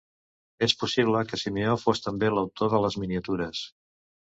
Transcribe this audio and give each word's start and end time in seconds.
És 0.67 0.73
possible 0.83 1.21
que 1.33 1.39
Simeó 1.41 1.77
fos 1.83 2.03
també 2.07 2.33
l'autor 2.37 2.75
de 2.77 2.83
les 2.87 3.01
miniatures. 3.05 3.65